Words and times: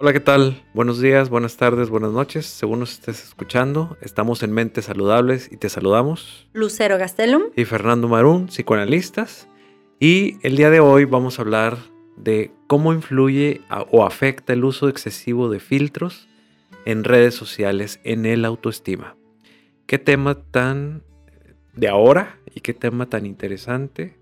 Hola, 0.00 0.12
¿qué 0.12 0.20
tal? 0.20 0.62
Buenos 0.74 1.00
días, 1.00 1.28
buenas 1.28 1.56
tardes, 1.56 1.90
buenas 1.90 2.12
noches. 2.12 2.46
Según 2.46 2.78
nos 2.78 2.92
estés 2.92 3.24
escuchando, 3.24 3.96
estamos 4.00 4.44
en 4.44 4.52
Mentes 4.52 4.84
Saludables 4.84 5.50
y 5.50 5.56
te 5.56 5.68
saludamos. 5.68 6.48
Lucero 6.52 6.98
Gastelum. 6.98 7.46
Y 7.56 7.64
Fernando 7.64 8.06
Marún, 8.06 8.46
psicoanalistas. 8.46 9.48
Y 9.98 10.36
el 10.46 10.54
día 10.54 10.70
de 10.70 10.78
hoy 10.78 11.04
vamos 11.04 11.40
a 11.40 11.42
hablar 11.42 11.78
de 12.16 12.52
cómo 12.68 12.92
influye 12.92 13.62
o 13.90 14.06
afecta 14.06 14.52
el 14.52 14.62
uso 14.62 14.88
excesivo 14.88 15.50
de 15.50 15.58
filtros 15.58 16.28
en 16.84 17.02
redes 17.02 17.34
sociales 17.34 17.98
en 18.04 18.24
el 18.24 18.44
autoestima. 18.44 19.16
Qué 19.88 19.98
tema 19.98 20.36
tan 20.36 21.02
de 21.74 21.88
ahora 21.88 22.38
y 22.54 22.60
qué 22.60 22.72
tema 22.72 23.06
tan 23.06 23.26
interesante 23.26 24.16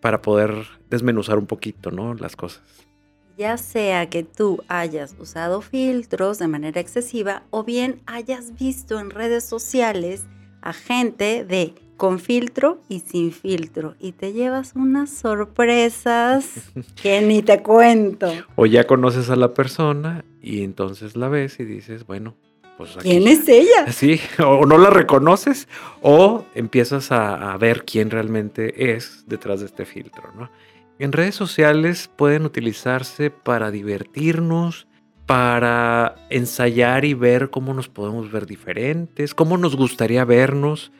para 0.00 0.22
poder 0.22 0.54
desmenuzar 0.88 1.36
un 1.36 1.46
poquito, 1.46 1.90
¿no? 1.90 2.14
Las 2.14 2.36
cosas 2.36 2.88
ya 3.36 3.56
sea 3.56 4.08
que 4.08 4.22
tú 4.22 4.62
hayas 4.68 5.16
usado 5.18 5.60
filtros 5.60 6.38
de 6.38 6.48
manera 6.48 6.80
excesiva 6.80 7.42
o 7.50 7.64
bien 7.64 8.00
hayas 8.06 8.54
visto 8.54 8.98
en 8.98 9.10
redes 9.10 9.44
sociales 9.44 10.24
a 10.62 10.72
gente 10.72 11.44
de 11.44 11.74
con 11.96 12.18
filtro 12.18 12.80
y 12.88 13.00
sin 13.00 13.32
filtro 13.32 13.94
y 14.00 14.12
te 14.12 14.32
llevas 14.32 14.72
unas 14.74 15.10
sorpresas 15.10 16.72
que 17.02 17.20
ni 17.22 17.42
te 17.42 17.62
cuento. 17.62 18.32
O 18.56 18.66
ya 18.66 18.84
conoces 18.84 19.30
a 19.30 19.36
la 19.36 19.54
persona 19.54 20.24
y 20.42 20.62
entonces 20.64 21.16
la 21.16 21.28
ves 21.28 21.60
y 21.60 21.64
dices, 21.64 22.06
bueno, 22.06 22.34
pues 22.76 22.96
aquí. 22.96 23.10
¿Quién 23.10 23.28
es 23.28 23.48
ella? 23.48 23.86
Sí, 23.92 24.20
o 24.44 24.66
no 24.66 24.78
la 24.78 24.90
reconoces 24.90 25.68
o 26.02 26.44
empiezas 26.54 27.12
a, 27.12 27.52
a 27.52 27.56
ver 27.58 27.84
quién 27.84 28.10
realmente 28.10 28.94
es 28.94 29.24
detrás 29.26 29.60
de 29.60 29.66
este 29.66 29.84
filtro, 29.84 30.32
¿no? 30.36 30.50
En 30.98 31.12
redes 31.12 31.34
sociales 31.34 32.08
pueden 32.16 32.44
utilizarse 32.44 33.30
para 33.30 33.70
divertirnos, 33.70 34.86
para 35.26 36.14
ensayar 36.30 37.04
y 37.04 37.14
ver 37.14 37.50
cómo 37.50 37.74
nos 37.74 37.88
podemos 37.88 38.30
ver 38.30 38.46
diferentes, 38.46 39.34
cómo 39.34 39.56
nos 39.58 39.74
gustaría 39.74 40.24
vernos, 40.24 40.92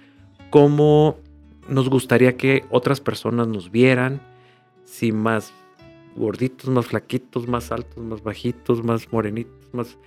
cómo 0.50 1.18
nos 1.68 1.88
gustaría 1.88 2.36
que 2.36 2.64
otras 2.70 3.00
personas 3.00 3.46
nos 3.46 3.70
vieran, 3.70 4.20
si 4.84 5.12
más 5.12 5.52
gorditos, 6.16 6.70
más 6.70 6.86
flaquitos, 6.86 7.46
más 7.46 7.70
altos, 7.70 7.98
más 7.98 8.22
bajitos, 8.22 8.82
más 8.82 9.12
morenitos, 9.12 9.72
más... 9.72 9.98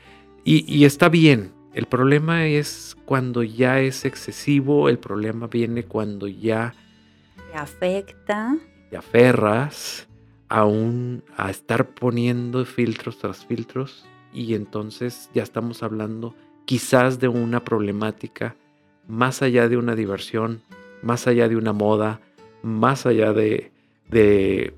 Y, 0.44 0.86
está 0.86 1.10
bien. 1.10 1.52
El 1.74 1.86
problema 1.88 2.48
es 2.48 2.96
cuando 3.06 3.44
ya 3.44 3.82
es 3.82 4.06
excesivo, 4.06 4.88
el 4.88 4.98
problema 4.98 5.48
viene 5.48 5.84
cuando 5.84 6.28
ya... 6.28 6.74
Afecta 7.54 8.58
te 8.90 8.98
aferras 8.98 10.08
a, 10.50 10.66
a 11.36 11.50
estar 11.50 11.90
poniendo 11.90 12.66
filtros 12.66 13.18
tras 13.18 13.46
filtros 13.46 14.06
y 14.34 14.54
entonces 14.54 15.30
ya 15.34 15.44
estamos 15.44 15.84
hablando 15.84 16.36
quizás 16.66 17.20
de 17.20 17.28
una 17.28 17.64
problemática 17.64 18.56
más 19.08 19.42
allá 19.42 19.70
de 19.70 19.78
una 19.78 19.96
diversión, 19.96 20.62
más 21.02 21.28
allá 21.28 21.48
de 21.48 21.56
una 21.56 21.74
moda, 21.74 22.20
más 22.62 23.06
allá 23.06 23.34
de, 23.34 23.72
de 24.10 24.74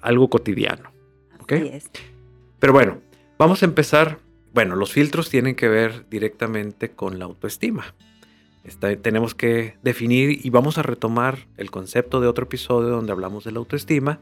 algo 0.00 0.30
cotidiano. 0.30 0.90
Pero 2.58 2.72
bueno, 2.72 2.98
vamos 3.38 3.62
a 3.62 3.66
empezar. 3.66 4.18
Bueno, 4.54 4.74
los 4.76 4.92
filtros 4.92 5.28
tienen 5.28 5.54
que 5.54 5.68
ver 5.68 6.06
directamente 6.08 6.90
con 6.90 7.18
la 7.18 7.26
autoestima 7.26 7.94
tenemos 9.02 9.34
que 9.34 9.76
definir 9.82 10.44
y 10.44 10.50
vamos 10.50 10.78
a 10.78 10.82
retomar 10.82 11.46
el 11.56 11.70
concepto 11.70 12.20
de 12.20 12.28
otro 12.28 12.44
episodio 12.44 12.88
donde 12.88 13.12
hablamos 13.12 13.44
de 13.44 13.52
la 13.52 13.58
autoestima 13.58 14.20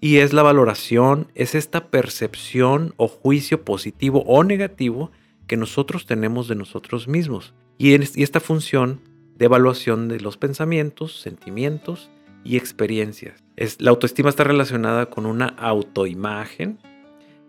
y 0.00 0.18
es 0.18 0.32
la 0.32 0.42
valoración, 0.42 1.28
es 1.34 1.54
esta 1.54 1.88
percepción 1.88 2.94
o 2.96 3.08
juicio 3.08 3.64
positivo 3.64 4.24
o 4.26 4.42
negativo 4.44 5.10
que 5.46 5.56
nosotros 5.56 6.06
tenemos 6.06 6.48
de 6.48 6.54
nosotros 6.54 7.06
mismos 7.06 7.54
y, 7.78 7.92
y 7.92 8.22
esta 8.22 8.40
función 8.40 9.00
de 9.36 9.46
evaluación 9.46 10.08
de 10.08 10.20
los 10.20 10.36
pensamientos, 10.36 11.20
sentimientos 11.20 12.10
y 12.44 12.56
experiencias. 12.56 13.42
Es, 13.56 13.80
la 13.80 13.90
autoestima 13.90 14.28
está 14.28 14.44
relacionada 14.44 15.06
con 15.06 15.26
una 15.26 15.46
autoimagen, 15.46 16.78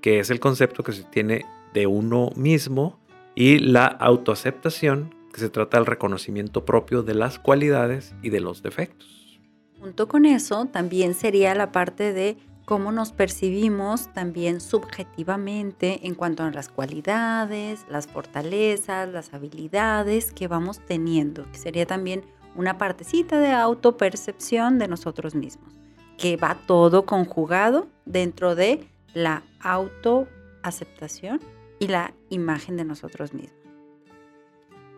que 0.02 0.20
es 0.20 0.30
el 0.30 0.40
concepto 0.40 0.84
que 0.84 0.92
se 0.92 1.04
tiene 1.04 1.46
de 1.74 1.88
uno 1.88 2.32
mismo, 2.36 3.00
y 3.36 3.60
la 3.60 3.86
autoaceptación, 3.86 5.16
que 5.34 5.42
se 5.42 5.50
trata 5.50 5.78
del 5.78 5.88
reconocimiento 5.88 6.64
propio 6.64 7.02
de 7.04 7.16
las 7.16 7.40
cualidades 7.40 8.14
y 8.22 8.30
de 8.30 8.40
los 8.40 8.62
defectos. 8.62 9.42
Junto 9.80 10.08
con 10.08 10.26
eso, 10.26 10.66
también 10.66 11.16
sería 11.16 11.56
la 11.56 11.72
parte 11.74 12.14
de 12.14 12.38
cómo 12.66 12.92
nos 12.94 13.12
percibimos 13.12 14.14
también 14.14 14.62
subjetivamente 14.62 16.08
en 16.08 16.16
cuanto 16.16 16.44
a 16.44 16.52
las 16.52 16.70
cualidades, 16.70 17.86
las 17.90 18.08
fortalezas, 18.08 19.10
las 19.10 19.34
habilidades 19.34 20.32
que 20.32 20.48
vamos 20.48 20.80
teniendo, 20.86 21.46
sería 21.52 21.86
también 21.86 22.24
una 22.56 22.78
partecita 22.78 23.40
de 23.40 23.52
autopercepción 23.52 24.78
de 24.78 24.88
nosotros 24.88 25.36
mismos, 25.36 25.74
que 26.18 26.38
va 26.38 26.60
todo 26.68 27.06
conjugado 27.06 27.88
dentro 28.06 28.56
de 28.56 28.88
la 29.14 29.44
autoaceptación 29.60 31.42
y 31.80 31.88
la 31.88 32.14
imagen 32.30 32.78
de 32.78 32.86
nosotros 32.86 33.34
mismos 33.34 33.63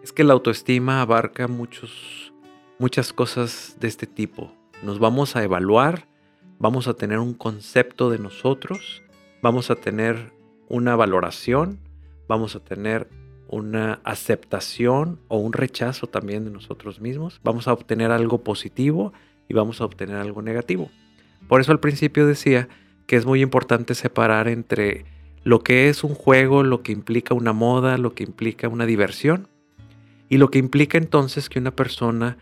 es 0.05 0.13
que 0.13 0.23
la 0.23 0.33
autoestima 0.33 1.01
abarca 1.01 1.47
muchos, 1.47 2.31
muchas 2.77 3.11
cosas 3.11 3.75
de 3.79 3.87
este 3.87 4.05
tipo. 4.05 4.53
Nos 4.83 4.99
vamos 4.99 5.35
a 5.35 5.43
evaluar, 5.43 6.07
vamos 6.59 6.87
a 6.87 6.93
tener 6.93 7.17
un 7.17 7.33
concepto 7.33 8.11
de 8.11 8.19
nosotros, 8.19 9.01
vamos 9.41 9.71
a 9.71 9.75
tener 9.75 10.31
una 10.69 10.95
valoración, 10.95 11.79
vamos 12.27 12.55
a 12.55 12.59
tener 12.59 13.09
una 13.47 13.99
aceptación 14.03 15.19
o 15.27 15.39
un 15.39 15.53
rechazo 15.53 16.05
también 16.05 16.45
de 16.45 16.51
nosotros 16.51 17.01
mismos, 17.01 17.41
vamos 17.43 17.67
a 17.67 17.73
obtener 17.73 18.11
algo 18.11 18.43
positivo 18.43 19.11
y 19.47 19.55
vamos 19.55 19.81
a 19.81 19.85
obtener 19.85 20.17
algo 20.17 20.43
negativo. 20.43 20.91
Por 21.47 21.61
eso 21.61 21.71
al 21.71 21.79
principio 21.79 22.27
decía 22.27 22.69
que 23.07 23.15
es 23.15 23.25
muy 23.25 23.41
importante 23.41 23.95
separar 23.95 24.49
entre 24.49 25.05
lo 25.43 25.61
que 25.61 25.89
es 25.89 26.03
un 26.03 26.13
juego, 26.13 26.61
lo 26.61 26.83
que 26.83 26.91
implica 26.91 27.33
una 27.33 27.53
moda, 27.53 27.97
lo 27.97 28.13
que 28.13 28.23
implica 28.23 28.69
una 28.69 28.85
diversión 28.85 29.47
y 30.29 30.37
lo 30.37 30.49
que 30.49 30.59
implica 30.59 30.97
entonces 30.97 31.49
que 31.49 31.59
una 31.59 31.75
persona 31.75 32.37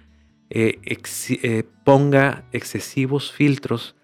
eh, 0.49 0.79
eh, 0.85 1.63
ponga 1.83 2.45
excesivos 2.51 3.31
filtros 3.31 3.95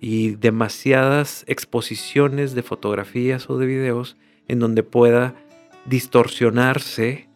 y 0.00 0.36
demasiadas 0.36 1.44
exposiciones 1.48 2.54
de 2.54 2.62
fotografías 2.62 3.50
o 3.50 3.58
de 3.58 3.66
videos 3.66 4.16
en 4.46 4.60
donde 4.60 4.82
pueda 4.82 5.34
distorsionarse 5.86 7.28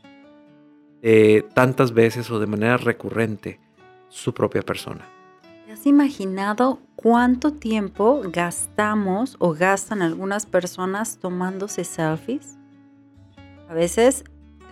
eh, 1.03 1.43
tantas 1.55 1.93
veces 1.93 2.31
o 2.31 2.39
de 2.39 2.47
manera 2.47 2.77
recurrente 2.77 3.59
su 4.09 4.33
propia 4.33 4.63
persona. 4.63 5.09
¿Te 5.67 5.73
has 5.73 5.87
imaginado 5.87 6.81
cuánto 6.95 7.53
tiempo 7.53 8.23
gastamos 8.27 9.37
o 9.41 9.55
gastan 9.55 10.03
algunas 10.03 10.47
personas 10.47 11.19
tomándose 11.19 11.83
selfies? 11.83 12.59
A 13.69 13.75
veces 13.75 14.23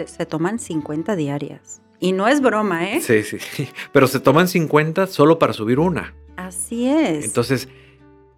se 0.06 0.26
toman 0.26 0.58
50 0.58 1.16
diarias. 1.16 1.82
Y 1.98 2.12
no 2.12 2.28
es 2.28 2.40
broma, 2.40 2.90
¿eh? 2.90 3.00
Sí, 3.00 3.22
sí, 3.22 3.38
Pero 3.92 4.06
se 4.06 4.20
toman 4.20 4.48
50 4.48 5.06
solo 5.06 5.38
para 5.38 5.52
subir 5.52 5.78
una. 5.78 6.14
Así 6.36 6.88
es. 6.88 7.24
Entonces, 7.24 7.68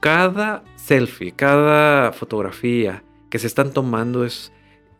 cada 0.00 0.64
selfie, 0.74 1.32
cada 1.32 2.12
fotografía 2.12 3.04
que 3.30 3.38
se 3.38 3.46
están 3.46 3.72
tomando 3.72 4.24
es... 4.24 4.52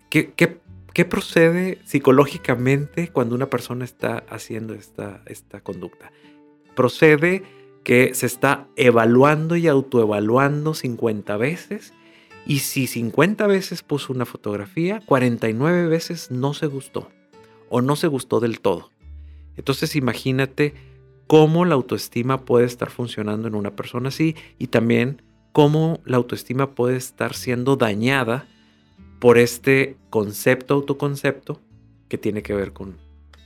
¿Qué, 0.08 0.32
qué, 0.34 1.04
procede 1.06 1.78
psicológicamente 1.84 3.08
cuando 3.08 3.34
una 3.34 3.48
persona 3.48 3.84
está 3.84 4.24
haciendo 4.28 4.74
esta, 4.74 5.22
esta 5.26 5.60
conducta? 5.62 6.12
Procede 6.76 7.42
que 7.82 8.14
se 8.14 8.26
está 8.26 8.68
evaluando 8.76 9.56
y 9.56 9.66
autoevaluando 9.66 10.74
50 10.74 11.36
veces 11.38 11.94
y 12.46 12.60
si 12.60 12.86
50 12.86 13.46
veces 13.46 13.82
puso 13.82 14.12
una 14.12 14.26
fotografía, 14.26 15.00
49 15.06 15.86
veces 15.86 16.30
no 16.30 16.54
se 16.54 16.66
gustó 16.66 17.08
o 17.68 17.80
no 17.80 17.96
se 17.96 18.08
gustó 18.08 18.40
del 18.40 18.60
todo. 18.60 18.90
Entonces 19.56 19.96
imagínate 19.96 20.74
cómo 21.26 21.64
la 21.64 21.74
autoestima 21.74 22.44
puede 22.44 22.66
estar 22.66 22.90
funcionando 22.90 23.48
en 23.48 23.54
una 23.54 23.76
persona 23.76 24.08
así 24.08 24.36
y 24.58 24.68
también 24.68 25.22
cómo 25.52 26.00
la 26.04 26.16
autoestima 26.16 26.74
puede 26.74 26.96
estar 26.96 27.34
siendo 27.34 27.76
dañada 27.76 28.46
por 29.20 29.38
este 29.38 29.96
concepto, 30.10 30.74
autoconcepto, 30.74 31.60
que 32.08 32.18
tiene 32.18 32.42
que 32.42 32.54
ver 32.54 32.72
con, 32.72 32.98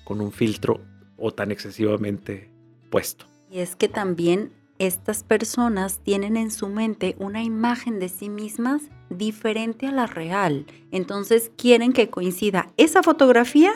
con 0.05 0.21
un 0.21 0.33
filtro 0.33 0.81
o 1.19 1.33
tan 1.33 1.53
excesivamente 1.53 2.51
puesto. 2.91 3.27
Y 3.51 3.61
es 3.61 3.77
que 3.77 3.89
también 3.89 4.53
estas 4.78 5.25
personas 5.25 6.00
tienen 6.02 6.37
en 6.37 6.50
su 6.50 6.69
mente 6.69 7.17
una 7.19 7.43
imagen 7.43 7.99
de 7.99 8.08
sí 8.08 8.28
mismas 8.28 8.82
diferente 9.11 9.87
a 9.87 9.93
la 9.93 10.06
real. 10.06 10.67
Entonces 10.90 11.50
quieren 11.56 11.93
que 11.93 12.11
coincida 12.11 12.73
esa 12.76 13.02
fotografía 13.02 13.73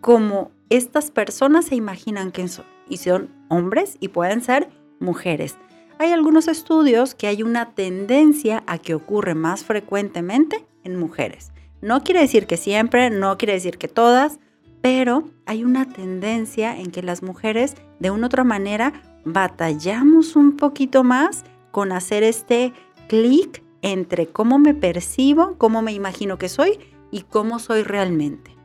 como 0.00 0.50
estas 0.70 1.10
personas 1.10 1.66
se 1.66 1.76
imaginan 1.76 2.32
que 2.32 2.48
son. 2.48 2.66
Y 2.88 2.98
son 2.98 3.30
hombres 3.48 3.96
y 4.00 4.08
pueden 4.08 4.42
ser 4.42 4.68
mujeres. 5.00 5.56
Hay 5.98 6.10
algunos 6.10 6.48
estudios 6.48 7.14
que 7.14 7.26
hay 7.28 7.42
una 7.42 7.74
tendencia 7.74 8.64
a 8.66 8.78
que 8.78 8.94
ocurre 8.94 9.34
más 9.34 9.64
frecuentemente 9.64 10.66
en 10.84 10.98
mujeres. 10.98 11.52
No 11.80 12.02
quiere 12.02 12.20
decir 12.20 12.46
que 12.46 12.56
siempre, 12.56 13.10
no 13.10 13.38
quiere 13.38 13.54
decir 13.54 13.78
que 13.78 13.88
todas, 13.88 14.38
pero 14.82 15.24
hay 15.46 15.64
una 15.64 15.88
tendencia 15.88 16.78
en 16.78 16.90
que 16.90 17.02
las 17.02 17.22
mujeres 17.22 17.76
de 18.00 18.10
una 18.10 18.24
u 18.24 18.26
otra 18.26 18.44
manera 18.44 18.92
batallamos 19.24 20.36
un 20.36 20.56
poquito 20.56 21.04
más 21.04 21.44
con 21.70 21.92
hacer 21.92 22.24
este 22.24 22.72
clic 23.08 23.62
entre 23.80 24.26
cómo 24.26 24.58
me 24.58 24.74
percibo, 24.74 25.56
cómo 25.56 25.82
me 25.82 25.92
imagino 25.92 26.36
que 26.36 26.48
soy 26.48 26.78
y 27.10 27.22
cómo 27.22 27.58
soy 27.58 27.82
realmente. 27.82 28.56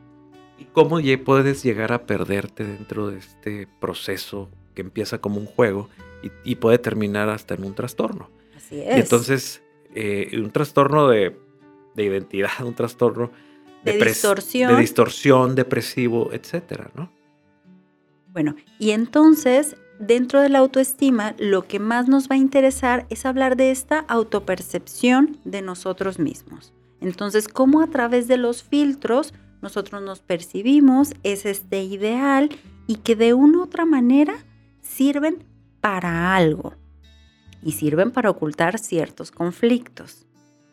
¿Y 0.58 0.64
cómo 0.64 0.98
puedes 1.24 1.62
llegar 1.62 1.92
a 1.92 2.06
perderte 2.06 2.64
dentro 2.64 3.08
de 3.08 3.18
este 3.18 3.68
proceso 3.80 4.50
que 4.74 4.82
empieza 4.82 5.18
como 5.20 5.38
un 5.38 5.46
juego 5.46 5.88
y, 6.44 6.56
puede 6.56 6.78
terminar 6.78 7.28
hasta 7.28 7.54
en 7.54 7.64
un 7.64 7.74
trastorno? 7.74 8.28
Así 8.56 8.80
es. 8.80 8.96
entonces, 8.96 9.62
eh, 9.94 10.30
un 10.34 10.50
trastorno 10.50 11.08
de, 11.08 11.36
identidad, 11.96 12.50
un 12.64 12.74
trastorno 12.74 13.30
de, 13.92 14.04
distorsión. 14.04 14.74
de 14.74 14.80
distorsión, 14.80 15.54
depresivo, 15.54 16.30
etcétera, 16.32 16.90
¿no? 16.94 17.10
Bueno, 18.32 18.56
y 18.78 18.90
entonces 18.90 19.76
dentro 19.98 20.40
de 20.40 20.48
la 20.48 20.58
autoestima, 20.58 21.34
lo 21.38 21.66
que 21.66 21.78
más 21.78 22.08
nos 22.08 22.28
va 22.28 22.34
a 22.34 22.38
interesar 22.38 23.06
es 23.10 23.26
hablar 23.26 23.56
de 23.56 23.70
esta 23.70 24.00
autopercepción 24.00 25.38
de 25.44 25.62
nosotros 25.62 26.18
mismos. 26.18 26.72
Entonces, 27.00 27.48
cómo 27.48 27.80
a 27.82 27.88
través 27.88 28.28
de 28.28 28.36
los 28.36 28.62
filtros 28.62 29.34
nosotros 29.60 30.02
nos 30.02 30.20
percibimos, 30.20 31.14
es 31.22 31.44
este 31.44 31.82
ideal 31.82 32.50
y 32.86 32.96
que 32.96 33.16
de 33.16 33.34
una 33.34 33.58
u 33.58 33.62
otra 33.62 33.84
manera 33.84 34.34
sirven 34.80 35.44
para 35.80 36.34
algo 36.36 36.74
y 37.62 37.72
sirven 37.72 38.10
para 38.10 38.30
ocultar 38.30 38.78
ciertos 38.78 39.30
conflictos. 39.30 40.26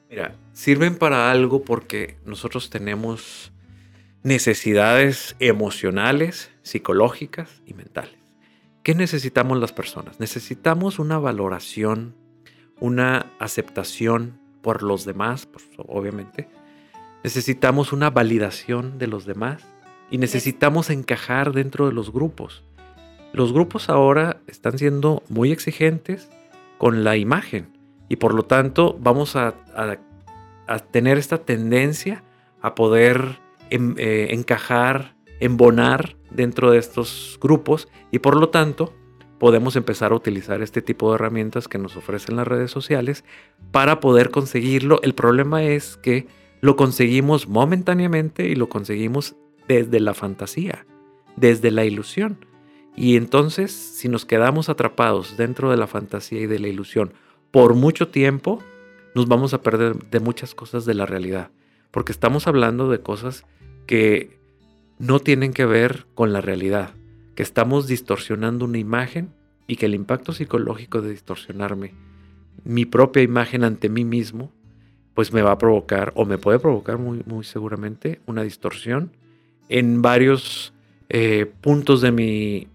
Mira, 0.10 0.36
sirven 0.54 0.98
para 0.98 1.32
algo 1.32 1.64
porque 1.64 2.18
nosotros 2.26 2.70
tenemos 2.70 3.52
necesidades 4.24 5.36
emocionales, 5.40 6.52
psicológicas 6.62 7.62
y 7.66 7.74
mentales. 7.74 8.16
¿Qué 8.84 8.94
necesitamos 8.94 9.60
las 9.60 9.74
personas? 9.74 10.20
Necesitamos 10.20 11.00
una 11.00 11.18
valoración, 11.18 12.16
una 12.80 13.32
aceptación 13.40 14.40
por 14.62 14.84
los 14.84 15.06
demás, 15.06 15.48
obviamente. 15.78 16.48
Necesitamos 17.24 17.94
una 17.94 18.12
validación 18.12 19.00
de 19.00 19.08
los 19.08 19.26
demás 19.26 19.66
y 20.12 20.20
necesitamos 20.20 20.92
encajar 20.92 21.52
dentro 21.52 21.88
de 21.88 21.94
los 21.94 22.12
grupos. 22.12 22.64
Los 23.34 23.54
grupos 23.54 23.90
ahora 23.90 24.42
están 24.48 24.78
siendo 24.78 25.24
muy 25.30 25.52
exigentes 25.52 26.30
con 26.78 27.04
la 27.04 27.18
imagen 27.18 27.75
y 28.10 28.18
por 28.18 28.34
lo 28.34 28.44
tanto 28.44 28.98
vamos 29.00 29.36
a, 29.36 29.56
tener 30.92 31.18
esta 31.18 31.38
tendencia 31.38 32.24
a 32.62 32.74
poder 32.74 33.40
em, 33.70 33.96
eh, 33.98 34.30
encajar, 34.32 35.16
embonar 35.40 36.16
dentro 36.32 36.72
de 36.72 36.80
estos 36.80 37.38
grupos 37.42 37.88
y 38.12 38.20
por 38.20 38.36
lo 38.36 38.50
tanto 38.50 38.94
podemos 39.40 39.76
empezar 39.76 40.12
a 40.12 40.16
utilizar 40.16 40.62
este 40.62 40.82
tipo 40.82 41.10
de 41.10 41.16
herramientas 41.16 41.68
que 41.68 41.78
nos 41.78 41.96
ofrecen 41.98 42.36
las 42.36 42.48
redes 42.48 42.72
sociales 42.72 43.24
para 43.72 44.00
poder 44.00 44.32
conseguirlo. 44.32 45.00
El 45.04 45.14
problema 45.14 45.64
es 45.64 45.98
que 45.98 46.28
lo 46.62 46.76
conseguimos 46.76 47.48
momentáneamente 47.48 48.48
y 48.48 48.56
lo 48.56 48.70
conseguimos 48.70 49.36
desde 49.68 50.00
la 50.00 50.14
fantasía, 50.14 50.86
desde 51.36 51.72
la 51.72 51.86
ilusión. 51.86 52.46
Y 52.96 53.18
entonces, 53.18 53.72
si 53.72 54.08
nos 54.08 54.26
quedamos 54.26 54.70
atrapados 54.70 55.36
dentro 55.38 55.70
de 55.70 55.78
la 55.78 55.88
fantasía 55.88 56.42
y 56.42 56.48
de 56.48 56.60
la 56.60 56.70
ilusión 56.70 57.14
por 57.56 57.74
mucho 57.74 58.10
tiempo, 58.10 58.62
nos 59.16 59.30
vamos 59.30 59.54
a 59.54 59.62
perder 59.62 59.96
de 60.12 60.20
muchas 60.20 60.54
cosas 60.54 60.84
de 60.84 60.94
la 60.94 61.06
realidad. 61.06 61.52
Porque 61.90 62.12
estamos 62.12 62.48
hablando 62.48 62.90
de 62.90 63.00
cosas 63.00 63.46
que 63.88 64.38
no 65.00 65.22
tienen 65.22 65.54
que 65.54 65.64
ver 65.64 66.06
con 66.16 66.34
la 66.34 66.42
realidad, 66.42 66.96
que 67.34 67.44
estamos 67.44 67.88
distorsionando 67.88 68.66
una 68.66 68.78
imagen 68.78 69.34
y 69.68 69.78
que 69.78 69.86
el 69.86 69.96
impacto 69.96 70.34
psicológico 70.34 71.02
de 71.02 71.12
distorsionarme 71.12 71.94
mi 72.66 72.84
propia 72.84 73.24
imagen 73.24 73.64
ante 73.64 73.88
mí 73.88 74.04
mismo, 74.04 74.52
pues 75.14 75.32
me 75.32 75.42
va 75.42 75.52
a 75.52 75.58
provocar 75.58 76.12
o 76.18 76.26
me 76.26 76.38
puede 76.38 76.60
provocar 76.60 76.98
muy, 76.98 77.24
muy 77.26 77.46
seguramente 77.46 78.20
una 78.26 78.44
distorsión 78.44 79.14
en 79.70 80.02
varios 80.02 80.74
eh, 81.08 81.50
puntos 81.62 82.02
de 82.02 82.12
mi, 82.12 82.68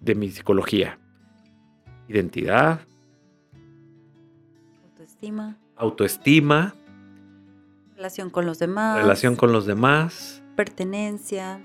de 0.00 0.14
mi 0.14 0.28
psicología. 0.30 0.98
Identidad. 2.10 2.82
Autoestima. 5.22 5.56
Autoestima. 5.76 6.74
Relación 7.94 8.30
con 8.30 8.44
los 8.44 8.58
demás. 8.58 8.98
Relación 8.98 9.36
con 9.36 9.52
los 9.52 9.66
demás 9.66 10.42
pertenencia. 10.54 11.64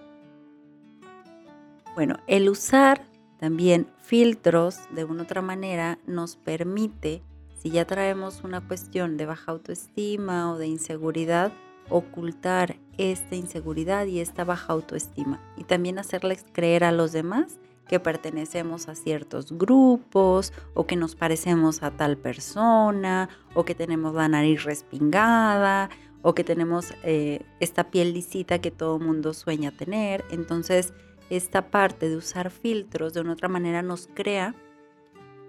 Bueno, 1.96 2.18
el 2.28 2.50
usar 2.50 3.06
también 3.40 3.88
filtros 4.02 4.80
de 4.92 5.04
una 5.04 5.24
otra 5.24 5.42
manera 5.42 6.00
nos 6.06 6.36
permite, 6.36 7.22
si 7.58 7.70
ya 7.72 7.86
traemos 7.86 8.44
una 8.44 8.62
cuestión 8.62 9.18
de 9.18 9.26
baja 9.26 9.52
autoestima 9.52 10.52
o 10.52 10.58
de 10.58 10.68
inseguridad, 10.68 11.52
ocultar 11.90 12.78
esta 12.98 13.36
inseguridad 13.36 14.06
y 14.06 14.20
esta 14.20 14.44
baja 14.44 14.74
autoestima 14.74 15.42
y 15.56 15.64
también 15.64 16.00
hacerles 16.00 16.46
creer 16.52 16.84
a 16.84 16.92
los 16.92 17.12
demás 17.12 17.60
que 17.88 18.00
pertenecemos 18.00 18.88
a 18.88 18.96
ciertos 18.96 19.58
grupos 19.58 20.54
o 20.74 20.86
que 20.86 20.96
nos 20.96 21.16
parecemos 21.16 21.84
a 21.84 21.92
tal 21.92 22.18
persona 22.18 23.30
o 23.54 23.66
que 23.66 23.76
tenemos 23.76 24.14
la 24.14 24.28
nariz 24.28 24.64
respingada 24.64 25.90
o 26.22 26.36
que 26.36 26.44
tenemos 26.44 26.94
eh, 27.04 27.42
esta 27.60 27.90
piel 27.90 28.14
lisita 28.14 28.60
que 28.60 28.72
todo 28.72 29.00
mundo 29.00 29.34
sueña 29.34 29.72
tener. 29.72 30.26
Entonces, 30.30 30.94
esta 31.30 31.70
parte 31.70 32.10
de 32.10 32.18
usar 32.18 32.52
filtros 32.52 33.14
de 33.14 33.22
una 33.22 33.34
otra 33.34 33.48
manera 33.48 33.82
nos 33.82 34.10
crea 34.14 34.56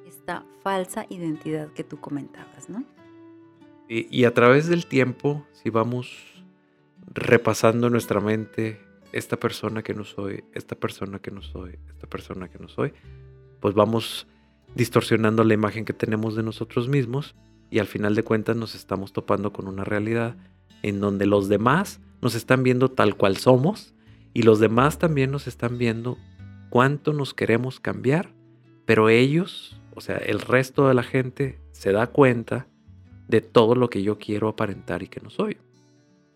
esta 0.06 0.44
falsa 0.62 1.06
identidad 1.08 1.68
que 1.72 1.84
tú 1.84 2.00
comentabas, 2.00 2.68
¿no? 2.68 2.84
Y, 3.90 4.24
a 4.24 4.34
través 4.34 4.66
del 4.66 4.84
tiempo, 4.84 5.46
si 5.52 5.70
vamos 5.70 6.44
repasando 7.06 7.88
nuestra 7.88 8.20
mente, 8.20 8.80
esta 9.12 9.38
persona 9.38 9.82
que 9.82 9.94
no 9.94 10.04
soy, 10.04 10.44
esta 10.54 10.76
persona 10.76 11.18
que 11.18 11.30
no 11.30 11.42
soy, 11.42 11.78
esta 11.88 12.06
persona 12.06 12.48
que 12.48 12.58
no 12.58 12.68
soy, 12.68 12.92
pues 13.60 13.74
vamos 13.74 14.26
distorsionando 14.74 15.44
la 15.44 15.54
imagen 15.54 15.84
que 15.84 15.92
tenemos 15.92 16.36
de 16.36 16.42
nosotros 16.42 16.88
mismos 16.88 17.34
y 17.70 17.78
al 17.78 17.86
final 17.86 18.14
de 18.14 18.22
cuentas 18.22 18.56
nos 18.56 18.74
estamos 18.74 19.12
topando 19.12 19.52
con 19.52 19.66
una 19.66 19.84
realidad 19.84 20.36
en 20.82 21.00
donde 21.00 21.26
los 21.26 21.48
demás 21.48 22.00
nos 22.20 22.34
están 22.34 22.62
viendo 22.62 22.90
tal 22.90 23.16
cual 23.16 23.36
somos 23.36 23.94
y 24.34 24.42
los 24.42 24.60
demás 24.60 24.98
también 24.98 25.30
nos 25.30 25.46
están 25.46 25.78
viendo 25.78 26.18
cuánto 26.70 27.12
nos 27.12 27.34
queremos 27.34 27.80
cambiar, 27.80 28.32
pero 28.84 29.08
ellos, 29.08 29.80
o 29.94 30.00
sea, 30.00 30.16
el 30.16 30.40
resto 30.40 30.88
de 30.88 30.94
la 30.94 31.02
gente 31.02 31.60
se 31.72 31.92
da 31.92 32.08
cuenta 32.08 32.66
de 33.26 33.40
todo 33.40 33.74
lo 33.74 33.90
que 33.90 34.02
yo 34.02 34.18
quiero 34.18 34.48
aparentar 34.48 35.02
y 35.02 35.08
que 35.08 35.20
no 35.20 35.30
soy. 35.30 35.58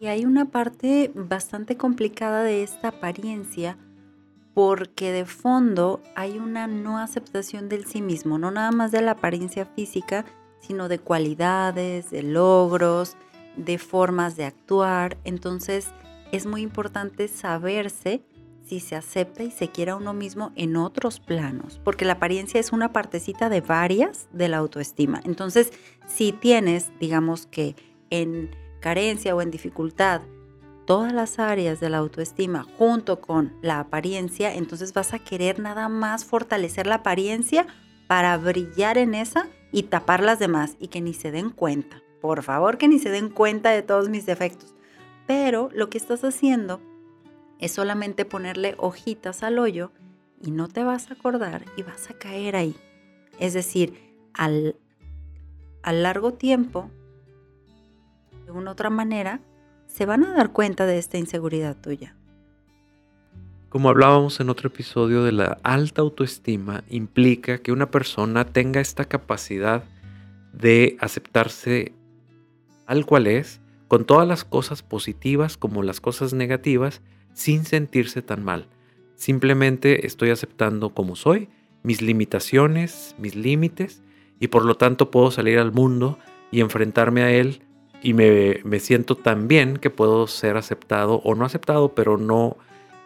Y 0.02 0.08
hay 0.08 0.24
una 0.24 0.46
parte 0.46 1.12
bastante 1.14 1.76
complicada 1.76 2.42
de 2.42 2.64
esta 2.64 2.88
apariencia 2.88 3.78
porque 4.52 5.12
de 5.12 5.24
fondo 5.26 6.02
hay 6.16 6.40
una 6.40 6.66
no 6.66 6.98
aceptación 6.98 7.68
del 7.68 7.86
sí 7.86 8.02
mismo, 8.02 8.36
no 8.36 8.50
nada 8.50 8.72
más 8.72 8.90
de 8.90 9.00
la 9.00 9.12
apariencia 9.12 9.64
física, 9.64 10.24
sino 10.58 10.88
de 10.88 10.98
cualidades, 10.98 12.10
de 12.10 12.24
logros, 12.24 13.16
de 13.56 13.78
formas 13.78 14.34
de 14.34 14.44
actuar. 14.44 15.18
Entonces 15.22 15.86
es 16.32 16.46
muy 16.46 16.62
importante 16.62 17.28
saberse 17.28 18.24
si 18.64 18.80
se 18.80 18.96
acepta 18.96 19.44
y 19.44 19.52
se 19.52 19.68
quiere 19.68 19.92
a 19.92 19.96
uno 19.96 20.14
mismo 20.14 20.50
en 20.56 20.74
otros 20.74 21.20
planos, 21.20 21.80
porque 21.84 22.04
la 22.04 22.14
apariencia 22.14 22.58
es 22.58 22.72
una 22.72 22.92
partecita 22.92 23.48
de 23.48 23.60
varias 23.60 24.26
de 24.32 24.48
la 24.48 24.56
autoestima. 24.56 25.20
Entonces, 25.22 25.72
si 26.08 26.32
tienes, 26.32 26.90
digamos 26.98 27.46
que 27.46 27.76
en 28.10 28.50
carencia 28.82 29.34
o 29.34 29.40
en 29.40 29.50
dificultad, 29.50 30.20
todas 30.84 31.14
las 31.14 31.38
áreas 31.38 31.80
de 31.80 31.88
la 31.88 31.98
autoestima 31.98 32.66
junto 32.76 33.22
con 33.22 33.54
la 33.62 33.80
apariencia, 33.80 34.54
entonces 34.54 34.92
vas 34.92 35.14
a 35.14 35.18
querer 35.18 35.58
nada 35.58 35.88
más 35.88 36.26
fortalecer 36.26 36.86
la 36.86 36.96
apariencia 36.96 37.66
para 38.08 38.36
brillar 38.36 38.98
en 38.98 39.14
esa 39.14 39.48
y 39.72 39.84
tapar 39.84 40.22
las 40.22 40.38
demás 40.38 40.76
y 40.78 40.88
que 40.88 41.00
ni 41.00 41.14
se 41.14 41.30
den 41.30 41.48
cuenta 41.48 42.02
por 42.22 42.44
favor 42.44 42.78
que 42.78 42.88
ni 42.88 43.00
se 43.00 43.10
den 43.10 43.28
cuenta 43.28 43.70
de 43.70 43.82
todos 43.82 44.08
mis 44.08 44.24
defectos. 44.24 44.74
Pero 45.26 45.68
lo 45.74 45.90
que 45.90 45.98
estás 45.98 46.24
haciendo 46.24 46.80
es 47.58 47.72
solamente 47.72 48.24
ponerle 48.24 48.76
hojitas 48.78 49.42
al 49.42 49.58
hoyo 49.58 49.90
y 50.40 50.52
no 50.52 50.68
te 50.68 50.84
vas 50.84 51.10
a 51.10 51.14
acordar 51.14 51.64
y 51.76 51.82
vas 51.82 52.08
a 52.10 52.14
caer 52.14 52.54
ahí. 52.54 52.76
Es 53.40 53.54
decir, 53.54 54.14
al, 54.34 54.76
al 55.82 56.04
largo 56.04 56.32
tiempo, 56.34 56.90
de 58.44 58.52
una 58.52 58.72
otra 58.72 58.90
manera, 58.90 59.40
se 59.86 60.06
van 60.06 60.24
a 60.24 60.32
dar 60.32 60.52
cuenta 60.52 60.86
de 60.86 60.98
esta 60.98 61.18
inseguridad 61.18 61.76
tuya. 61.76 62.16
Como 63.68 63.88
hablábamos 63.88 64.38
en 64.40 64.50
otro 64.50 64.68
episodio 64.68 65.24
de 65.24 65.32
la 65.32 65.58
alta 65.62 66.02
autoestima, 66.02 66.84
implica 66.90 67.58
que 67.58 67.72
una 67.72 67.90
persona 67.90 68.44
tenga 68.44 68.80
esta 68.80 69.06
capacidad 69.06 69.84
de 70.52 70.96
aceptarse 71.00 71.94
tal 72.86 73.06
cual 73.06 73.26
es, 73.26 73.62
con 73.88 74.04
todas 74.04 74.28
las 74.28 74.44
cosas 74.44 74.82
positivas 74.82 75.56
como 75.56 75.82
las 75.82 76.00
cosas 76.00 76.34
negativas, 76.34 77.00
sin 77.32 77.64
sentirse 77.64 78.20
tan 78.20 78.44
mal. 78.44 78.66
Simplemente 79.14 80.06
estoy 80.06 80.28
aceptando 80.28 80.90
como 80.90 81.16
soy, 81.16 81.48
mis 81.82 82.02
limitaciones, 82.02 83.14
mis 83.18 83.34
límites, 83.34 84.02
y 84.38 84.48
por 84.48 84.66
lo 84.66 84.74
tanto 84.74 85.10
puedo 85.10 85.30
salir 85.30 85.58
al 85.58 85.72
mundo 85.72 86.18
y 86.50 86.60
enfrentarme 86.60 87.22
a 87.22 87.30
él 87.30 87.62
y 88.02 88.14
me, 88.14 88.60
me 88.64 88.80
siento 88.80 89.16
tan 89.16 89.48
bien 89.48 89.76
que 89.76 89.90
puedo 89.90 90.26
ser 90.26 90.56
aceptado 90.56 91.16
o 91.24 91.34
no 91.34 91.44
aceptado, 91.44 91.94
pero 91.94 92.18
no, 92.18 92.56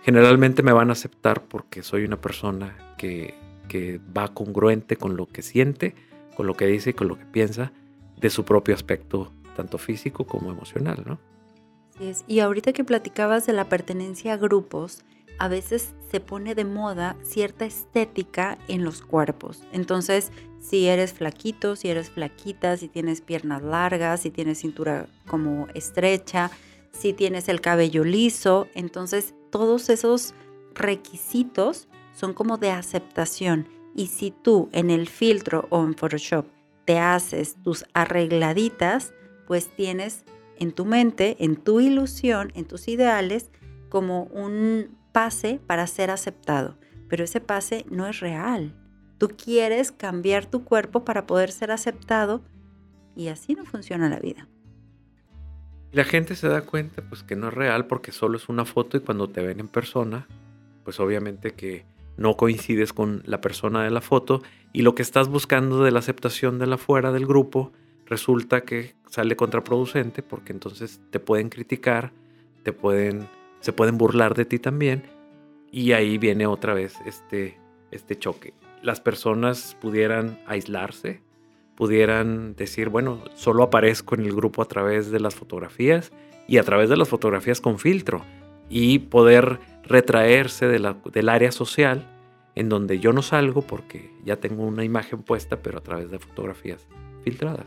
generalmente 0.02 0.62
me 0.62 0.72
van 0.72 0.88
a 0.90 0.92
aceptar 0.92 1.42
porque 1.44 1.82
soy 1.82 2.04
una 2.04 2.20
persona 2.20 2.76
que, 2.96 3.34
que 3.68 4.00
va 4.16 4.28
congruente 4.28 4.96
con 4.96 5.16
lo 5.16 5.26
que 5.26 5.42
siente, 5.42 5.94
con 6.36 6.46
lo 6.46 6.54
que 6.54 6.66
dice 6.66 6.90
y 6.90 6.92
con 6.94 7.08
lo 7.08 7.18
que 7.18 7.26
piensa 7.26 7.72
de 8.16 8.30
su 8.30 8.44
propio 8.44 8.74
aspecto, 8.74 9.32
tanto 9.54 9.78
físico 9.78 10.26
como 10.26 10.50
emocional, 10.50 11.02
¿no? 11.06 11.18
Y 12.26 12.40
ahorita 12.40 12.72
que 12.72 12.84
platicabas 12.84 13.46
de 13.46 13.54
la 13.54 13.68
pertenencia 13.68 14.34
a 14.34 14.36
grupos, 14.36 15.02
a 15.38 15.48
veces 15.48 15.94
se 16.10 16.20
pone 16.20 16.54
de 16.54 16.64
moda 16.64 17.16
cierta 17.22 17.64
estética 17.64 18.58
en 18.68 18.84
los 18.84 19.02
cuerpos. 19.02 19.62
Entonces, 19.72 20.30
si 20.60 20.86
eres 20.86 21.12
flaquito, 21.12 21.76
si 21.76 21.88
eres 21.88 22.10
flaquita, 22.10 22.76
si 22.76 22.88
tienes 22.88 23.20
piernas 23.20 23.62
largas, 23.62 24.20
si 24.20 24.30
tienes 24.30 24.58
cintura 24.58 25.06
como 25.26 25.68
estrecha, 25.74 26.50
si 26.92 27.12
tienes 27.12 27.48
el 27.48 27.60
cabello 27.60 28.04
liso, 28.04 28.68
entonces 28.74 29.34
todos 29.50 29.90
esos 29.90 30.34
requisitos 30.74 31.88
son 32.14 32.34
como 32.34 32.56
de 32.56 32.70
aceptación. 32.70 33.68
Y 33.94 34.08
si 34.08 34.30
tú 34.30 34.68
en 34.72 34.90
el 34.90 35.08
filtro 35.08 35.66
o 35.70 35.84
en 35.84 35.94
Photoshop 35.94 36.46
te 36.84 36.98
haces 36.98 37.56
tus 37.62 37.84
arregladitas, 37.94 39.12
pues 39.46 39.68
tienes 39.68 40.24
en 40.58 40.72
tu 40.72 40.84
mente, 40.84 41.36
en 41.40 41.56
tu 41.56 41.80
ilusión, 41.80 42.52
en 42.54 42.64
tus 42.64 42.88
ideales, 42.88 43.50
como 43.88 44.24
un 44.24 44.96
pase 45.16 45.58
para 45.66 45.86
ser 45.86 46.10
aceptado. 46.10 46.76
Pero 47.08 47.24
ese 47.24 47.40
pase 47.40 47.86
no 47.90 48.06
es 48.06 48.20
real. 48.20 48.74
Tú 49.16 49.28
quieres 49.28 49.90
cambiar 49.90 50.44
tu 50.44 50.62
cuerpo 50.62 51.06
para 51.06 51.26
poder 51.26 51.50
ser 51.52 51.70
aceptado 51.70 52.44
y 53.16 53.28
así 53.28 53.54
no 53.54 53.64
funciona 53.64 54.10
la 54.10 54.18
vida. 54.18 54.46
La 55.90 56.04
gente 56.04 56.36
se 56.36 56.48
da 56.48 56.66
cuenta 56.66 57.00
pues 57.00 57.22
que 57.22 57.34
no 57.34 57.48
es 57.48 57.54
real 57.54 57.86
porque 57.86 58.12
solo 58.12 58.36
es 58.36 58.50
una 58.50 58.66
foto 58.66 58.98
y 58.98 59.00
cuando 59.00 59.30
te 59.30 59.40
ven 59.40 59.58
en 59.58 59.68
persona, 59.68 60.28
pues 60.84 61.00
obviamente 61.00 61.52
que 61.52 61.86
no 62.18 62.36
coincides 62.36 62.92
con 62.92 63.22
la 63.24 63.40
persona 63.40 63.82
de 63.84 63.90
la 63.90 64.02
foto 64.02 64.42
y 64.74 64.82
lo 64.82 64.94
que 64.94 65.00
estás 65.00 65.28
buscando 65.28 65.82
de 65.82 65.92
la 65.92 66.00
aceptación 66.00 66.58
de 66.58 66.66
la 66.66 66.76
fuera 66.76 67.10
del 67.10 67.24
grupo 67.24 67.72
resulta 68.04 68.64
que 68.64 68.96
sale 69.08 69.34
contraproducente 69.34 70.22
porque 70.22 70.52
entonces 70.52 71.00
te 71.08 71.20
pueden 71.20 71.48
criticar, 71.48 72.12
te 72.64 72.74
pueden, 72.74 73.26
se 73.60 73.72
pueden 73.72 73.98
burlar 73.98 74.34
de 74.34 74.44
ti 74.44 74.58
también 74.58 75.04
y 75.70 75.92
ahí 75.92 76.18
viene 76.18 76.46
otra 76.46 76.74
vez 76.74 76.94
este, 77.04 77.58
este 77.90 78.16
choque. 78.16 78.54
Las 78.82 79.00
personas 79.00 79.76
pudieran 79.80 80.38
aislarse, 80.46 81.20
pudieran 81.74 82.54
decir, 82.54 82.88
bueno, 82.88 83.22
solo 83.34 83.62
aparezco 83.64 84.14
en 84.14 84.22
el 84.22 84.34
grupo 84.34 84.62
a 84.62 84.68
través 84.68 85.10
de 85.10 85.20
las 85.20 85.34
fotografías 85.34 86.12
y 86.48 86.58
a 86.58 86.62
través 86.62 86.88
de 86.88 86.96
las 86.96 87.08
fotografías 87.08 87.60
con 87.60 87.78
filtro 87.78 88.22
y 88.68 89.00
poder 89.00 89.58
retraerse 89.84 90.66
del 90.66 91.28
área 91.28 91.52
social 91.52 92.06
en 92.54 92.68
donde 92.68 92.98
yo 92.98 93.12
no 93.12 93.22
salgo 93.22 93.62
porque 93.62 94.10
ya 94.24 94.36
tengo 94.36 94.64
una 94.64 94.82
imagen 94.82 95.22
puesta, 95.22 95.62
pero 95.62 95.78
a 95.78 95.82
través 95.82 96.10
de 96.10 96.18
fotografías 96.18 96.86
filtradas. 97.22 97.66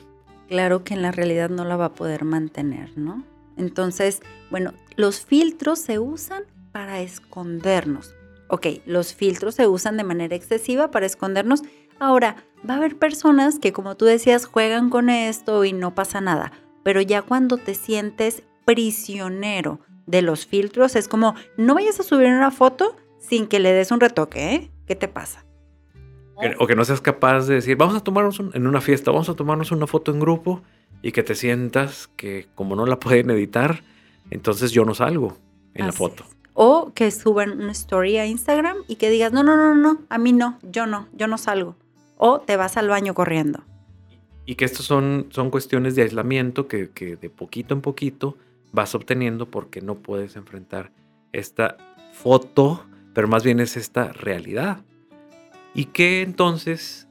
Claro 0.49 0.83
que 0.83 0.95
en 0.95 1.03
la 1.03 1.11
realidad 1.11 1.49
no 1.49 1.63
la 1.63 1.77
va 1.77 1.85
a 1.85 1.93
poder 1.93 2.25
mantener, 2.25 2.97
¿no? 2.97 3.23
Entonces, 3.59 4.21
bueno, 4.49 4.73
los 4.95 5.19
filtros 5.19 5.79
se 5.79 5.99
usan 5.99 6.43
para 6.71 7.01
escondernos. 7.01 8.15
Ok, 8.47 8.67
los 8.85 9.13
filtros 9.13 9.55
se 9.55 9.67
usan 9.67 9.97
de 9.97 10.03
manera 10.03 10.35
excesiva 10.35 10.89
para 10.89 11.05
escondernos. 11.05 11.61
Ahora, 11.99 12.37
va 12.67 12.75
a 12.75 12.77
haber 12.77 12.97
personas 12.97 13.59
que, 13.59 13.73
como 13.73 13.95
tú 13.95 14.05
decías, 14.05 14.45
juegan 14.45 14.89
con 14.89 15.09
esto 15.09 15.65
y 15.65 15.73
no 15.73 15.93
pasa 15.93 16.21
nada. 16.21 16.53
Pero 16.83 17.01
ya 17.01 17.21
cuando 17.21 17.57
te 17.57 17.75
sientes 17.75 18.43
prisionero 18.65 19.81
de 20.07 20.21
los 20.21 20.47
filtros, 20.47 20.95
es 20.95 21.07
como, 21.07 21.35
no 21.57 21.75
vayas 21.75 21.99
a 21.99 22.03
subir 22.03 22.27
una 22.27 22.51
foto 22.51 22.95
sin 23.19 23.45
que 23.47 23.59
le 23.59 23.73
des 23.73 23.91
un 23.91 23.99
retoque, 23.99 24.55
¿eh? 24.55 24.71
¿Qué 24.87 24.95
te 24.95 25.07
pasa? 25.07 25.45
O 26.57 26.67
que 26.67 26.75
no 26.75 26.85
seas 26.85 27.01
capaz 27.01 27.47
de 27.47 27.55
decir, 27.55 27.75
vamos 27.75 27.95
a 27.95 27.99
tomarnos 27.99 28.39
en 28.39 28.65
una 28.65 28.79
fiesta, 28.79 29.11
vamos 29.11 29.27
a 29.27 29.35
tomarnos 29.35 29.73
una 29.73 29.87
foto 29.87 30.11
en 30.11 30.21
grupo 30.21 30.63
y 31.01 31.11
que 31.11 31.23
te 31.23 31.35
sientas 31.35 32.09
que 32.15 32.47
como 32.55 32.75
no 32.75 32.85
la 32.85 32.99
pueden 32.99 33.29
editar, 33.31 33.83
entonces 34.29 34.71
yo 34.71 34.85
no 34.85 34.93
salgo 34.93 35.37
en 35.73 35.87
la 35.87 35.91
foto. 35.91 36.25
O 36.53 36.91
que 36.93 37.09
suban 37.11 37.61
una 37.61 37.71
story 37.71 38.17
a 38.17 38.25
Instagram 38.25 38.77
y 38.87 38.95
que 38.95 39.09
digas, 39.09 39.31
no, 39.31 39.43
no, 39.43 39.55
no, 39.55 39.75
no, 39.75 40.01
a 40.09 40.17
mí 40.17 40.33
no, 40.33 40.59
yo 40.61 40.85
no, 40.85 41.07
yo 41.13 41.27
no 41.27 41.37
salgo. 41.37 41.75
O 42.17 42.39
te 42.39 42.57
vas 42.57 42.75
al 42.75 42.89
baño 42.89 43.13
corriendo. 43.13 43.63
Y 44.45 44.55
que 44.55 44.65
estas 44.65 44.85
son, 44.85 45.27
son 45.29 45.51
cuestiones 45.51 45.95
de 45.95 46.01
aislamiento 46.01 46.67
que, 46.67 46.89
que 46.89 47.15
de 47.15 47.29
poquito 47.29 47.73
en 47.73 47.81
poquito 47.81 48.35
vas 48.71 48.93
obteniendo 48.93 49.45
porque 49.45 49.81
no 49.81 49.95
puedes 49.95 50.35
enfrentar 50.35 50.91
esta 51.31 51.77
foto 52.11 52.83
pero 53.13 53.27
más 53.27 53.43
bien 53.43 53.59
es 53.59 53.77
esta 53.77 54.13
realidad. 54.13 54.81
Y 55.73 55.85
que 55.85 56.21
entonces 56.21 57.07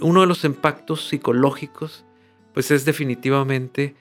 uno 0.00 0.22
de 0.22 0.26
los 0.26 0.44
impactos 0.44 1.06
psicológicos 1.08 2.06
pues 2.58 2.72
es 2.72 2.84
definitivamente 2.84 3.94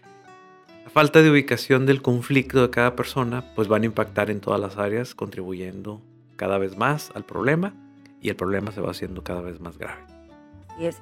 la 0.84 0.90
falta 0.90 1.22
de 1.22 1.30
ubicación 1.30 1.86
del 1.86 2.02
conflicto 2.02 2.60
de 2.64 2.72
cada 2.72 2.96
persona, 2.96 3.54
pues 3.54 3.68
van 3.68 3.84
a 3.84 3.86
impactar 3.86 4.32
en 4.32 4.40
todas 4.40 4.60
las 4.60 4.78
áreas, 4.78 5.14
contribuyendo 5.14 6.02
cada 6.38 6.58
vez 6.58 6.76
más 6.76 7.12
al 7.14 7.24
problema 7.24 7.76
y 8.20 8.30
el 8.30 8.36
problema 8.36 8.72
se 8.72 8.82
va 8.82 8.90
haciendo 8.90 9.24
cada 9.24 9.42
vez 9.42 9.60
más 9.60 9.78
grave. 9.78 10.02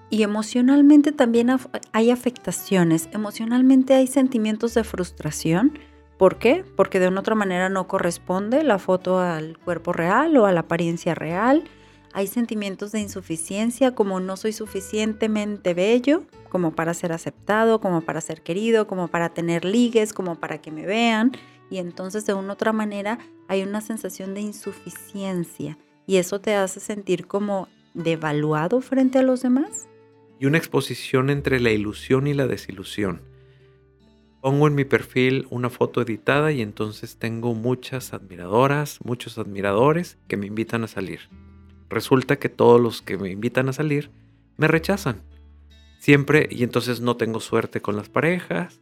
Y 0.10 0.24
emocionalmente 0.24 1.14
también 1.14 1.50
hay 1.94 2.12
afectaciones, 2.12 3.08
emocionalmente 3.14 3.94
hay 3.94 4.08
sentimientos 4.08 4.74
de 4.74 4.84
frustración, 4.84 5.80
¿Por 6.18 6.38
qué? 6.38 6.66
Porque 6.76 7.00
de 7.00 7.08
una 7.08 7.22
otra 7.22 7.36
manera 7.36 7.70
no 7.70 7.88
corresponde 7.88 8.64
la 8.64 8.80
foto 8.80 9.20
al 9.20 9.58
cuerpo 9.60 9.94
real 9.94 10.36
o 10.38 10.46
a 10.46 10.52
la 10.52 10.62
apariencia 10.62 11.14
real. 11.14 11.66
Hay 12.16 12.28
sentimientos 12.28 12.94
de 12.94 13.02
insuficiencia 13.02 13.94
como 13.94 14.20
no 14.20 14.38
soy 14.38 14.54
suficientemente 14.54 15.74
bello 15.74 16.24
como 16.50 16.74
para 16.74 16.94
ser 16.94 17.12
aceptado, 17.12 17.82
como 17.82 18.00
para 18.02 18.22
ser 18.22 18.42
querido, 18.42 18.88
como 18.88 19.10
para 19.10 19.34
tener 19.34 19.66
ligues, 19.66 20.14
como 20.14 20.40
para 20.40 20.62
que 20.62 20.72
me 20.72 20.86
vean. 20.86 21.34
Y 21.70 21.80
entonces 21.80 22.26
de 22.26 22.34
una 22.34 22.54
otra 22.54 22.72
manera 22.72 23.20
hay 23.50 23.62
una 23.64 23.82
sensación 23.82 24.34
de 24.34 24.40
insuficiencia 24.40 25.78
y 26.08 26.16
eso 26.16 26.40
te 26.40 26.56
hace 26.56 26.80
sentir 26.80 27.28
como 27.28 27.68
devaluado 27.94 28.80
frente 28.80 29.20
a 29.20 29.22
los 29.22 29.42
demás. 29.42 29.90
Y 30.40 30.46
una 30.46 30.58
exposición 30.58 31.30
entre 31.30 31.60
la 31.60 31.72
ilusión 31.72 32.28
y 32.28 32.34
la 32.34 32.48
desilusión 32.48 33.22
Pongo 34.46 34.68
en 34.68 34.76
mi 34.76 34.86
perfil 34.86 35.48
una 35.50 35.72
foto 35.72 36.04
editada 36.04 36.52
y 36.52 36.62
entonces 36.62 37.18
tengo 37.18 37.56
muchas 37.56 38.14
admiradoras, 38.14 39.00
muchos 39.04 39.40
admiradores 39.40 40.20
que 40.28 40.38
me 40.38 40.46
invitan 40.46 40.84
a 40.84 40.88
salir. 40.88 41.22
Resulta 41.90 42.38
que 42.38 42.50
todos 42.50 42.82
los 42.82 43.02
que 43.02 43.18
me 43.18 43.30
invitan 43.30 43.70
a 43.70 43.74
salir 43.74 44.12
me 44.58 44.68
rechazan. 44.68 45.22
Siempre, 46.00 46.48
y 46.52 46.64
entonces 46.64 47.02
no 47.02 47.18
tengo 47.18 47.40
suerte 47.40 47.82
con 47.82 47.96
las 47.96 48.10
parejas. 48.10 48.80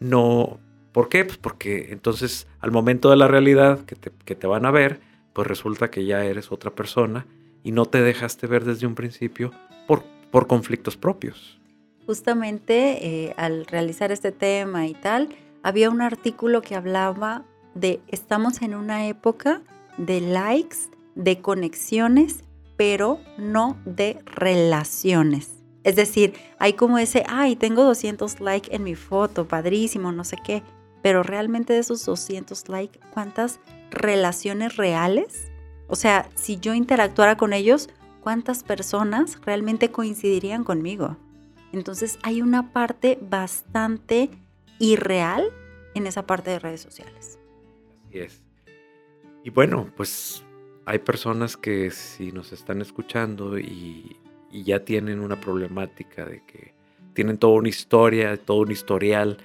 No, 0.00 0.58
¿por 0.92 1.08
qué? 1.08 1.24
Pues 1.24 1.38
porque 1.38 1.92
entonces 1.92 2.46
al 2.60 2.70
momento 2.70 3.10
de 3.10 3.16
la 3.16 3.28
realidad 3.28 3.84
que 3.84 3.94
te, 3.94 4.10
que 4.24 4.34
te 4.34 4.46
van 4.46 4.66
a 4.66 4.70
ver, 4.70 5.00
pues 5.32 5.46
resulta 5.46 5.90
que 5.90 6.04
ya 6.04 6.24
eres 6.24 6.52
otra 6.52 6.74
persona 6.74 7.26
y 7.62 7.72
no 7.72 7.86
te 7.86 8.02
dejaste 8.02 8.46
ver 8.46 8.64
desde 8.64 8.86
un 8.86 8.94
principio 8.94 9.52
por, 9.86 10.04
por 10.30 10.46
conflictos 10.46 10.96
propios 10.96 11.62
justamente 12.06 13.06
eh, 13.06 13.34
al 13.36 13.66
realizar 13.66 14.12
este 14.12 14.32
tema 14.32 14.86
y 14.86 14.94
tal, 14.94 15.28
había 15.62 15.90
un 15.90 16.02
artículo 16.02 16.62
que 16.62 16.74
hablaba 16.74 17.44
de 17.74 18.00
estamos 18.08 18.62
en 18.62 18.74
una 18.74 19.06
época 19.06 19.62
de 19.96 20.20
likes, 20.20 20.76
de 21.14 21.40
conexiones, 21.40 22.44
pero 22.76 23.20
no 23.38 23.76
de 23.84 24.18
relaciones. 24.24 25.62
Es 25.84 25.96
decir, 25.96 26.34
hay 26.58 26.74
como 26.74 26.98
ese, 26.98 27.24
ay, 27.28 27.56
tengo 27.56 27.82
200 27.84 28.40
likes 28.40 28.74
en 28.74 28.84
mi 28.84 28.94
foto, 28.94 29.48
padrísimo, 29.48 30.12
no 30.12 30.24
sé 30.24 30.36
qué, 30.44 30.62
pero 31.02 31.22
realmente 31.22 31.72
de 31.72 31.80
esos 31.80 32.04
200 32.04 32.68
likes, 32.68 33.00
¿cuántas 33.12 33.58
relaciones 33.90 34.76
reales? 34.76 35.50
O 35.88 35.96
sea, 35.96 36.28
si 36.34 36.58
yo 36.58 36.74
interactuara 36.74 37.36
con 37.36 37.52
ellos, 37.52 37.88
¿cuántas 38.20 38.62
personas 38.62 39.38
realmente 39.44 39.90
coincidirían 39.90 40.62
conmigo? 40.62 41.16
Entonces 41.72 42.18
hay 42.22 42.42
una 42.42 42.72
parte 42.72 43.18
bastante 43.20 44.30
irreal 44.78 45.50
en 45.94 46.06
esa 46.06 46.26
parte 46.26 46.50
de 46.50 46.58
redes 46.60 46.80
sociales. 46.80 47.38
Así 48.08 48.18
es. 48.18 48.42
Y 49.42 49.50
bueno, 49.50 49.90
pues 49.96 50.44
hay 50.84 50.98
personas 50.98 51.56
que 51.56 51.90
si 51.90 52.32
nos 52.32 52.52
están 52.52 52.80
escuchando 52.80 53.58
y, 53.58 54.18
ya 54.52 54.84
tienen 54.84 55.20
una 55.20 55.40
problemática 55.40 56.26
de 56.26 56.44
que 56.44 56.74
tienen 57.14 57.38
toda 57.38 57.54
una 57.54 57.70
historia, 57.70 58.36
todo 58.36 58.58
un 58.58 58.70
historial 58.70 59.38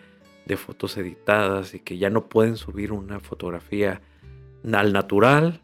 de 0.46 0.58
fotos 0.58 0.98
editadas 0.98 1.74
y 1.74 1.79
que 1.79 1.98
ya 1.98 2.10
no 2.10 2.25
pueden 2.27 2.58
subir 2.58 2.91
una 2.91 3.22
fotografía 3.22 4.01
al 4.70 4.91
natural, 4.91 5.62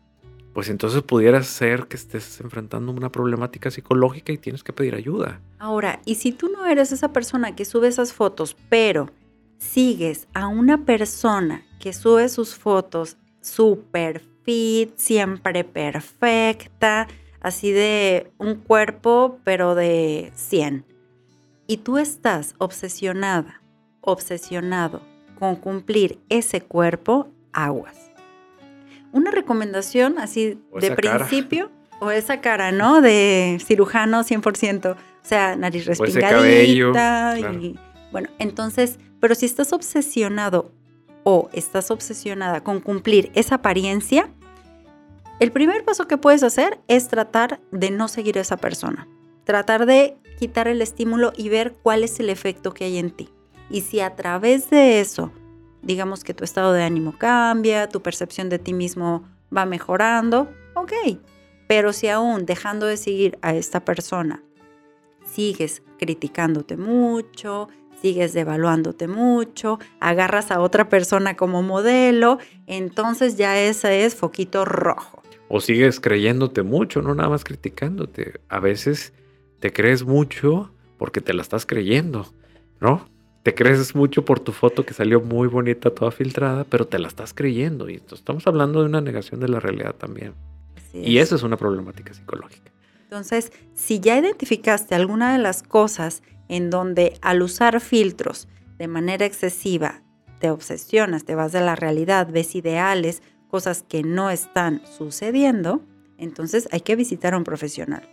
pues 0.54 0.70
entonces 0.70 1.02
pudiera 1.02 1.44
ser 1.44 1.88
que 1.88 1.98
estés 1.98 2.40
enfrentando 2.40 2.94
una 2.94 3.12
problemática 3.12 3.70
psicológica 3.70 4.32
y 4.32 4.38
tienes 4.38 4.64
que 4.64 4.72
pedir 4.72 4.96
ayuda. 4.96 5.42
Ahora, 5.60 6.02
y 6.06 6.16
si 6.16 6.32
tú 6.32 6.48
no 6.48 6.66
eres 6.66 6.94
esa 6.94 7.12
persona 7.12 7.54
que 7.54 7.66
sube 7.66 7.90
esas 7.90 8.14
fotos, 8.14 8.56
pero 8.70 9.10
sigues 9.58 10.30
a 10.34 10.48
una 10.48 10.86
persona 10.86 11.66
que 11.82 11.92
sube 11.92 12.30
sus 12.30 12.56
fotos 12.56 13.18
super 13.42 14.33
fit, 14.44 14.96
siempre 14.98 15.64
perfecta, 15.64 17.08
así 17.42 17.72
de 17.72 18.32
un 18.38 18.56
cuerpo, 18.56 19.40
pero 19.44 19.76
de 19.76 20.32
100, 20.36 20.86
y 21.68 21.78
tú 21.78 21.98
estás 21.98 22.56
obsesionada, 22.58 23.62
obsesionado 24.02 25.02
con 25.40 25.56
cumplir 25.56 26.20
ese 26.30 26.62
cuerpo, 26.62 27.30
aguas 27.52 28.04
una 29.14 29.32
recomendación 29.32 30.18
así 30.18 30.60
de 30.82 30.92
principio, 30.92 31.72
o 32.02 32.12
esa 32.12 32.42
cara, 32.42 32.74
¿no? 32.74 33.00
De 33.00 33.60
cirujano 33.64 34.24
100%, 34.24 34.92
o 34.92 34.98
sea, 35.22 35.56
nariz 35.56 35.86
respingadita. 35.86 37.38
Y, 37.40 37.80
bueno, 38.12 38.30
entonces, 38.40 39.00
pero 39.22 39.36
si 39.36 39.46
estás 39.46 39.72
obsesionado 39.72 40.72
o 41.24 41.50
estás 41.54 41.92
obsesionada 41.92 42.64
con 42.64 42.80
cumplir 42.80 43.32
esa 43.34 43.56
apariencia, 43.56 44.30
el 45.40 45.52
primer 45.52 45.84
paso 45.84 46.08
que 46.08 46.18
puedes 46.18 46.44
hacer 46.44 46.80
es 46.88 47.08
tratar 47.08 47.60
de 47.72 47.92
no 47.92 48.08
seguir 48.08 48.38
a 48.38 48.42
esa 48.42 48.58
persona. 48.58 49.08
Tratar 49.44 49.86
de 49.86 50.18
quitar 50.38 50.68
el 50.68 50.82
estímulo 50.82 51.34
y 51.36 51.50
ver 51.50 51.74
cuál 51.82 52.04
es 52.04 52.20
el 52.20 52.30
efecto 52.30 52.74
que 52.74 52.86
hay 52.86 52.98
en 52.98 53.12
ti. 53.12 53.30
Y 53.70 53.82
si 53.82 54.00
a 54.00 54.16
través 54.16 54.70
de 54.70 55.00
eso 55.00 55.32
digamos 55.84 56.24
que 56.24 56.34
tu 56.34 56.44
estado 56.44 56.74
de 56.74 56.84
ánimo 56.84 57.18
cambia, 57.18 57.88
tu 57.90 58.02
percepción 58.02 58.50
de 58.50 58.58
ti 58.58 58.74
mismo 58.74 59.24
va 59.56 59.66
mejorando, 59.66 60.50
ok. 60.76 60.94
Pero 61.68 61.94
si 61.94 62.08
aún 62.08 62.46
dejando 62.46 62.88
de 62.88 62.98
seguir 62.98 63.38
a 63.42 63.54
esta 63.54 63.86
persona, 63.86 64.44
sigues 65.26 65.84
criticándote 66.00 66.78
mucho, 66.78 67.68
sigues 68.04 68.34
devaluándote 68.34 69.08
mucho, 69.08 69.80
agarras 70.02 70.52
a 70.52 70.60
otra 70.60 70.90
persona 70.90 71.38
como 71.38 71.64
modelo, 71.64 72.38
entonces 72.68 73.38
ya 73.38 73.58
ese 73.58 74.04
es 74.04 74.14
foquito 74.14 74.66
rojo. 74.66 75.24
O 75.48 75.62
sigues 75.62 76.02
creyéndote 76.02 76.64
mucho, 76.64 77.02
no 77.02 77.16
nada 77.16 77.30
más 77.30 77.46
criticándote. 77.46 78.42
A 78.50 78.60
veces 78.60 79.14
te 79.62 79.72
crees 79.72 80.04
mucho 80.04 80.70
porque 80.98 81.22
te 81.22 81.34
la 81.34 81.42
estás 81.42 81.66
creyendo, 81.66 82.28
¿no? 82.82 83.08
te 83.44 83.54
crees 83.54 83.96
mucho 83.96 84.26
por 84.26 84.40
tu 84.40 84.52
foto 84.52 84.86
que 84.86 84.94
salió 84.94 85.22
muy 85.22 85.48
bonita, 85.48 85.90
toda 85.90 86.12
filtrada, 86.12 86.66
pero 86.66 86.88
te 86.88 87.00
la 87.00 87.10
estás 87.10 87.34
creyendo. 87.34 87.90
Y 87.90 88.02
estamos 88.12 88.48
hablando 88.48 88.82
de 88.82 88.88
una 88.88 89.02
negación 89.02 89.40
de 89.40 89.50
la 89.50 89.60
realidad 89.60 89.96
también. 89.96 90.34
y 90.94 91.18
eso 91.18 91.36
es 91.36 91.44
una 91.44 91.58
problemática 91.58 92.14
psicológica. 92.14 92.72
Entonces, 93.04 93.52
si 93.76 94.00
ya 94.00 94.18
identificaste 94.18 94.96
alguna 94.96 95.34
de 95.34 95.40
las 95.40 95.62
cosas 95.62 96.24
en 96.48 96.70
donde 96.70 97.18
al 97.22 97.42
usar 97.42 97.80
filtros 97.80 98.48
de 98.78 98.88
manera 98.88 99.26
excesiva 99.26 100.02
te 100.40 100.50
obsesionas, 100.50 101.26
te 101.26 101.36
vas 101.36 101.52
de 101.52 101.62
la 101.62 101.76
realidad, 101.76 102.28
ves 102.32 102.56
ideales, 102.56 103.24
cosas 103.48 103.84
que 103.84 104.04
no 104.04 104.30
están 104.30 104.82
sucediendo, 104.86 105.82
entonces 106.18 106.68
hay 106.72 106.82
que 106.82 106.96
visitar 106.96 107.34
a 107.34 107.38
un 107.38 107.44
profesional. 107.44 108.04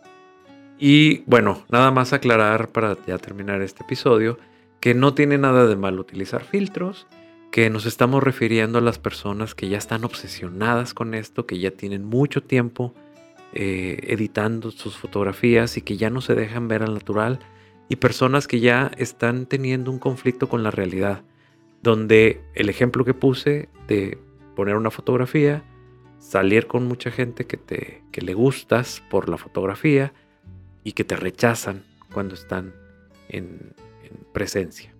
Y 0.78 1.22
bueno, 1.26 1.64
nada 1.70 1.90
más 1.90 2.12
aclarar 2.12 2.68
para 2.68 2.96
ya 3.06 3.18
terminar 3.18 3.60
este 3.62 3.82
episodio 3.82 4.38
que 4.80 4.94
no 4.94 5.14
tiene 5.14 5.38
nada 5.38 5.66
de 5.66 5.76
mal 5.76 5.98
utilizar 5.98 6.42
filtros, 6.44 7.06
que 7.50 7.68
nos 7.68 7.84
estamos 7.84 8.22
refiriendo 8.22 8.78
a 8.78 8.80
las 8.80 8.98
personas 8.98 9.54
que 9.54 9.68
ya 9.68 9.76
están 9.76 10.04
obsesionadas 10.04 10.94
con 10.94 11.14
esto, 11.14 11.46
que 11.46 11.58
ya 11.58 11.70
tienen 11.72 12.04
mucho 12.04 12.42
tiempo 12.42 12.94
eh, 13.52 13.98
editando 14.04 14.70
sus 14.70 14.96
fotografías 14.96 15.76
y 15.76 15.82
que 15.82 15.96
ya 15.96 16.08
no 16.08 16.20
se 16.20 16.34
dejan 16.34 16.68
ver 16.68 16.82
al 16.82 16.94
natural, 16.94 17.40
y 17.90 17.96
personas 17.96 18.46
que 18.46 18.60
ya 18.60 18.92
están 18.96 19.46
teniendo 19.46 19.90
un 19.90 19.98
conflicto 19.98 20.48
con 20.48 20.62
la 20.62 20.70
realidad, 20.70 21.22
donde 21.82 22.40
el 22.54 22.68
ejemplo 22.68 23.04
que 23.04 23.14
puse 23.14 23.68
de 23.88 24.16
poner 24.54 24.76
una 24.76 24.92
fotografía, 24.92 25.64
salir 26.20 26.68
con 26.68 26.86
mucha 26.86 27.10
gente 27.10 27.46
que, 27.46 27.56
te, 27.56 28.04
que 28.12 28.22
le 28.22 28.32
gustas 28.32 29.02
por 29.10 29.28
la 29.28 29.36
fotografía 29.36 30.12
y 30.84 30.92
que 30.92 31.02
te 31.02 31.16
rechazan 31.16 31.84
cuando 32.12 32.34
están 32.34 32.72
en, 33.28 33.74
presencia. 34.32 34.94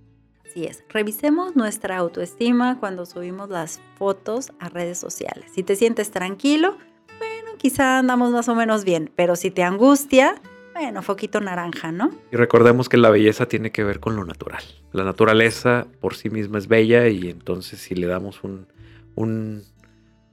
Así 0.44 0.64
es, 0.64 0.83
revisemos 0.88 1.55
nuestra 1.55 1.96
autoestima 1.98 2.81
cuando 2.81 3.07
subimos 3.07 3.48
las 3.48 3.81
fotos 3.96 4.50
a 4.59 4.68
redes 4.68 4.98
sociales. 4.98 5.44
Si 5.55 5.62
te 5.62 5.76
sientes 5.76 6.11
tranquilo, 6.11 6.76
bueno, 7.18 7.57
quizá 7.57 7.98
andamos 7.98 8.33
más 8.33 8.48
o 8.48 8.57
menos 8.57 8.85
bien, 8.85 9.12
pero 9.14 9.37
si 9.37 9.53
te 9.53 9.62
angustia, 9.62 10.42
bueno, 10.81 11.03
foquito 11.03 11.40
naranja, 11.40 11.93
¿no? 11.93 12.11
Y 12.33 12.37
recordemos 12.37 12.88
que 12.88 12.97
la 12.97 13.11
belleza 13.11 13.47
tiene 13.47 13.71
que 13.71 13.85
ver 13.85 14.01
con 14.01 14.16
lo 14.16 14.25
natural. 14.25 14.62
La 14.93 15.05
naturaleza 15.05 15.87
por 16.01 16.14
sí 16.14 16.31
misma 16.31 16.57
es 16.57 16.69
bella 16.69 17.07
y 17.09 17.29
entonces 17.29 17.81
si 17.81 17.95
le 17.95 18.07
damos 18.07 18.43
un, 18.45 18.66
un 19.14 19.62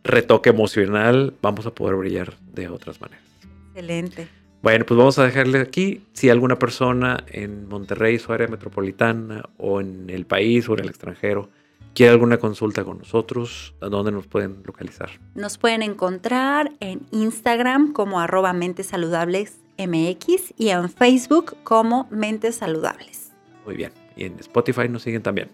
retoque 0.06 0.50
emocional, 0.50 1.34
vamos 1.42 1.66
a 1.66 1.72
poder 1.72 1.96
brillar 1.98 2.34
de 2.54 2.70
otras 2.70 3.02
maneras. 3.02 3.26
Excelente. 3.74 4.30
Bueno, 4.62 4.86
pues 4.86 4.98
vamos 4.98 5.20
a 5.20 5.26
dejarle 5.26 5.60
aquí. 5.60 6.02
Si 6.14 6.30
alguna 6.30 6.58
persona 6.58 7.26
en 7.28 7.68
Monterrey, 7.68 8.18
su 8.18 8.32
área 8.32 8.48
metropolitana, 8.48 9.44
o 9.58 9.82
en 9.82 10.10
el 10.10 10.26
país 10.26 10.70
o 10.70 10.76
en 10.76 10.80
el 10.80 10.88
extranjero, 10.88 11.50
quiere 11.94 12.14
alguna 12.14 12.38
consulta 12.38 12.86
con 12.86 13.00
nosotros, 13.00 13.76
¿a 13.82 13.88
dónde 13.88 14.14
nos 14.14 14.28
pueden 14.28 14.62
localizar? 14.64 15.10
Nos 15.36 15.58
pueden 15.58 15.84
encontrar 15.84 16.72
en 16.80 17.02
Instagram 17.12 17.92
como 17.92 18.22
arroba 18.22 18.54
mentes 18.54 18.88
saludables 18.88 19.60
MX 19.78 20.54
y 20.58 20.70
en 20.70 20.90
Facebook 20.90 21.56
como 21.64 22.08
mentes 22.10 22.56
saludables. 22.56 23.32
Muy 23.66 23.76
bien. 23.76 23.92
Y 24.16 24.26
en 24.26 24.40
Spotify 24.40 24.90
nos 24.90 25.04
siguen 25.04 25.22
también. 25.22 25.50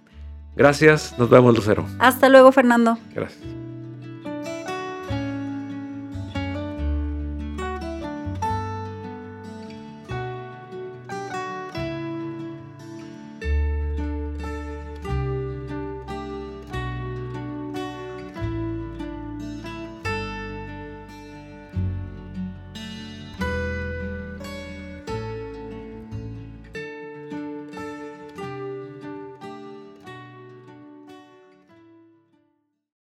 Gracias. 0.55 1.17
Nos 1.17 1.29
vemos, 1.29 1.55
Lucero. 1.55 1.86
Hasta 1.99 2.29
luego, 2.29 2.51
Fernando. 2.51 2.97
Gracias. 3.13 3.41